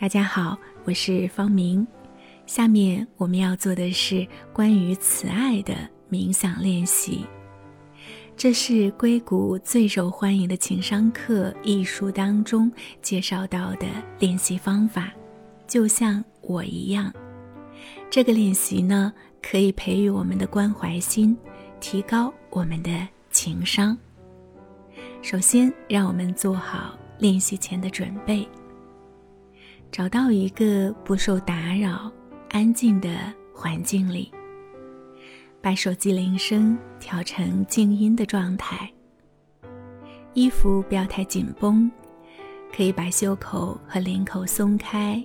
[0.00, 1.84] 大家好，我是方明。
[2.46, 5.74] 下面我们要做的是关于慈爱的
[6.08, 7.26] 冥想练习。
[8.36, 12.70] 这是硅谷最受欢迎的情商课一书当中
[13.02, 13.86] 介绍到的
[14.20, 15.12] 练习方法，
[15.66, 17.12] 就像我一样。
[18.08, 19.12] 这个练习呢，
[19.42, 21.36] 可以培育我们的关怀心，
[21.80, 23.98] 提高我们的情商。
[25.22, 28.48] 首先，让我们做好练习前的准备。
[29.98, 32.08] 找到一个不受打扰、
[32.50, 33.10] 安静的
[33.52, 34.32] 环境里，
[35.60, 38.88] 把手机铃声调成静音的状态。
[40.34, 41.90] 衣服不要太紧绷，
[42.72, 45.20] 可以把袖口和领口松开。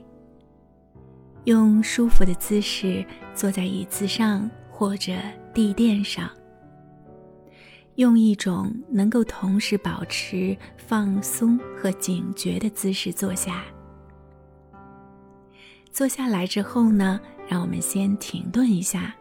[1.44, 5.14] 用舒服的姿势坐在椅子上或者
[5.54, 6.28] 地垫上，
[7.98, 13.64] 用一种能够同时保持放松和警觉的姿势坐下。
[15.94, 19.14] 坐下来之后呢，让我们先停顿一下，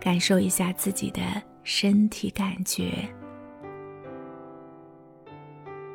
[0.00, 1.20] 感受一下自己的
[1.62, 3.08] 身体感觉，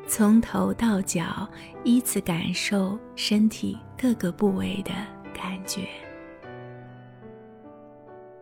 [0.06, 1.46] 从头到脚
[1.84, 4.90] 依次感受身体各个部位的
[5.34, 5.86] 感觉，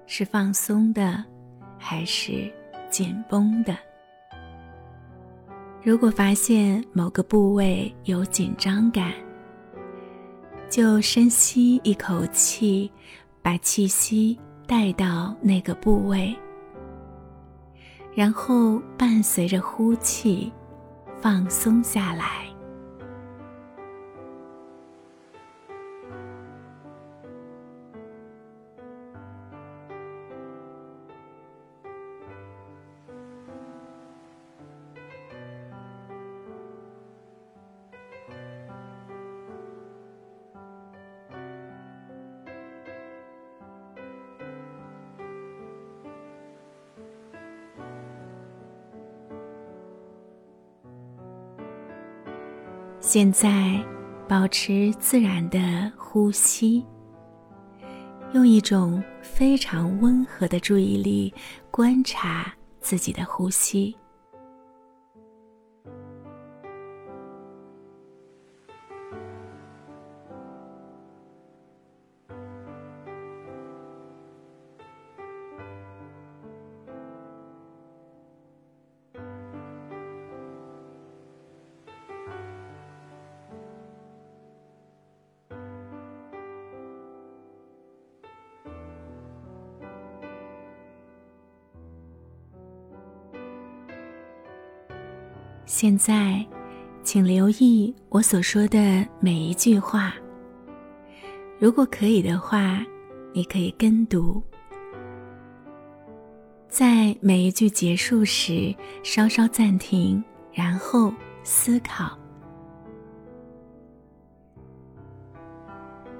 [0.07, 1.25] 是放松的
[1.77, 2.49] 还是
[2.89, 3.77] 紧绷的？
[5.83, 9.13] 如果发现某个部位有紧张感，
[10.73, 12.91] 就深吸一口气，
[13.43, 16.35] 把气息带到那个部位，
[18.15, 20.51] 然后伴随着呼气，
[21.21, 22.47] 放松下来。
[53.05, 53.85] 现在，
[54.29, 56.87] 保持自然的呼吸，
[58.33, 61.35] 用一种非常温和的注意力
[61.69, 63.93] 观察自己的呼吸。
[95.65, 96.45] 现在，
[97.03, 100.15] 请留意我所说的每一句话。
[101.59, 102.85] 如果可以的话，
[103.33, 104.43] 你可以跟读。
[106.69, 111.13] 在每一句结束时，稍稍暂停，然后
[111.43, 112.19] 思考。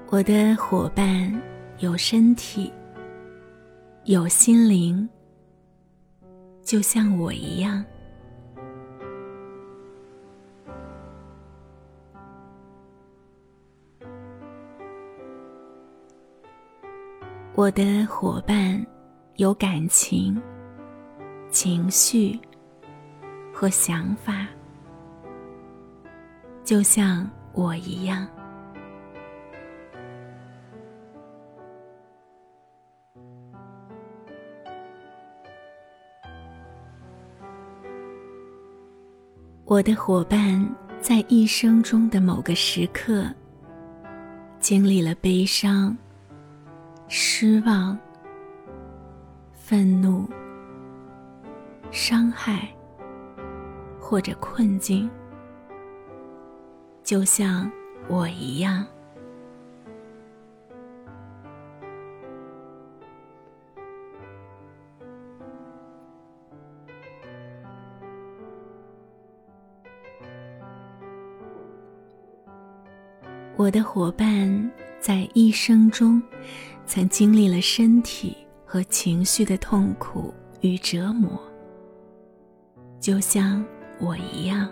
[0.09, 1.33] 我的伙伴
[1.79, 2.73] 有身体，
[4.05, 5.09] 有心灵，
[6.63, 7.85] 就像我一样。
[17.55, 18.85] 我的伙伴
[19.37, 20.41] 有感情、
[21.51, 22.41] 情绪
[23.53, 24.47] 和想法，
[26.65, 28.27] 就像我一样。
[39.67, 43.27] 我的伙伴在一生中的某个时刻，
[44.59, 45.95] 经历了悲伤。
[47.15, 47.99] 失望、
[49.53, 50.27] 愤怒、
[51.91, 52.67] 伤害
[54.01, 55.11] 或者困境，
[57.05, 57.71] 就像
[58.09, 58.87] 我一样。
[73.55, 76.21] 我的伙伴在一生中。
[76.95, 78.37] 曾经历了身体
[78.67, 80.31] 和情绪的痛苦
[80.61, 81.41] 与折磨，
[83.01, 83.65] 就像
[83.99, 84.71] 我一样。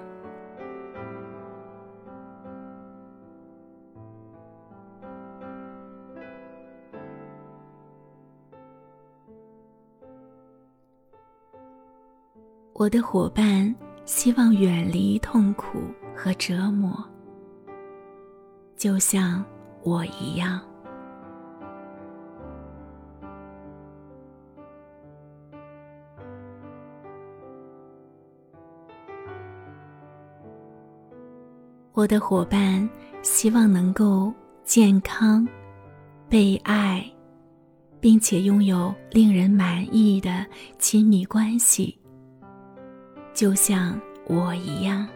[12.75, 13.75] 我的伙伴
[14.05, 15.79] 希望远离痛苦
[16.15, 17.03] 和折磨，
[18.77, 19.43] 就像
[19.83, 20.61] 我一样。
[32.01, 32.89] 我的伙伴
[33.21, 34.33] 希望能够
[34.65, 35.47] 健康、
[36.31, 37.05] 被爱，
[38.01, 40.47] 并且拥有令人满意的
[40.79, 41.95] 亲密关系，
[43.35, 45.07] 就像我一样。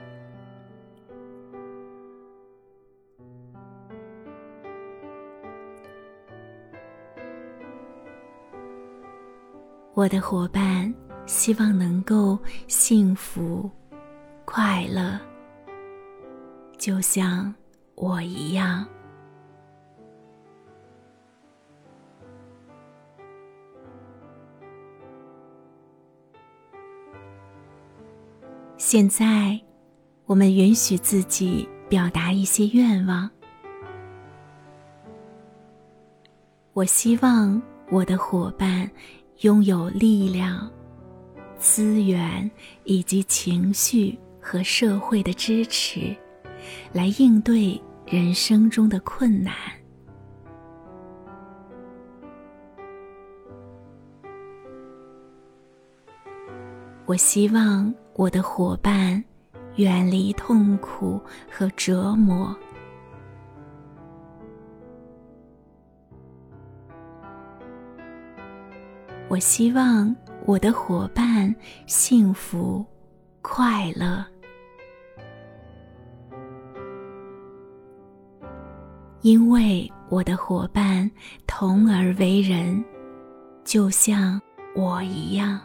[9.95, 10.95] 我的伙伴
[11.25, 12.39] 希望能够
[12.69, 13.71] 幸福、
[14.45, 15.19] 快乐。
[16.85, 17.55] 就像
[17.95, 18.87] 我一样。
[28.77, 29.59] 现在，
[30.27, 33.31] 我们允许自己表达一些愿望。
[36.75, 38.91] 我希望我的伙伴
[39.41, 40.71] 拥有力量、
[41.57, 42.51] 资源
[42.83, 46.15] 以及情绪和社会的支持。
[46.93, 49.55] 来应对人生中的困难。
[57.07, 59.23] 我希望我的伙伴
[59.77, 61.21] 远离痛苦
[61.51, 62.57] 和折磨。
[69.29, 70.15] 我希望
[70.47, 71.55] 我的伙伴
[71.87, 72.85] 幸福
[73.43, 74.34] 快乐。
[79.25, 81.11] 因为我的伙伴
[81.47, 82.85] 同而为人，
[83.65, 84.39] 就像
[84.77, 85.59] 我一样。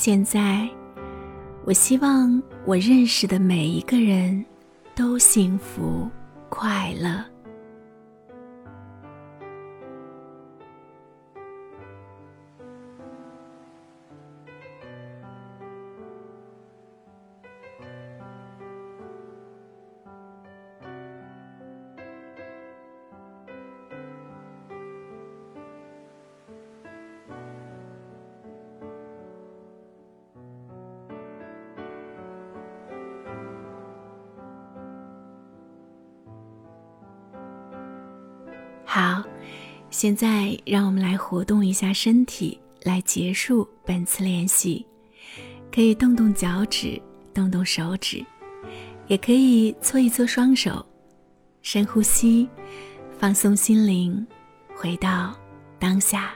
[0.00, 0.64] 现在，
[1.64, 4.46] 我希望我认识的每一个人
[4.94, 6.08] 都幸福
[6.48, 7.24] 快乐。
[38.90, 39.22] 好，
[39.90, 44.84] 现在让我们来活动一下身体，来结束本次练习。
[45.70, 46.98] 可以动动脚趾，
[47.34, 48.24] 动动手指，
[49.06, 50.84] 也可以搓一搓双手，
[51.60, 52.48] 深呼吸，
[53.18, 54.26] 放松心灵，
[54.74, 55.38] 回到
[55.78, 56.32] 当下。